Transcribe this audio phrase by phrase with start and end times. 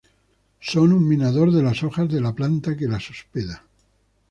[0.69, 3.63] Son un minador de las hojas de la planta que las hospeda.